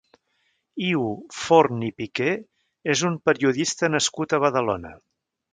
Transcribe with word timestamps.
Iu 0.85 1.03
Forn 1.41 1.83
i 1.89 1.91
Piquer 2.03 2.31
és 2.97 3.05
un 3.13 3.21
periodista 3.31 3.93
nascut 3.97 4.37
a 4.39 4.45
Badalona. 4.49 4.99